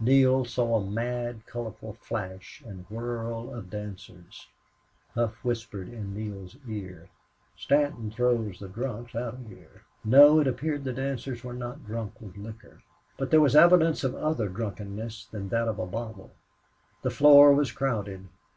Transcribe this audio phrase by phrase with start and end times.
[0.00, 4.48] Neale saw a mad, colorful flash and whirl of dancers.
[5.14, 7.08] Hough whispered in Neale's ear:
[7.56, 12.20] "Stanton throws the drunks out of here." No, it appeared the dancers were not drunk
[12.20, 12.82] with liquor.
[13.16, 16.32] But there was evidence of other drunkenness than that of the bottle.
[17.02, 18.26] The floor was crowded.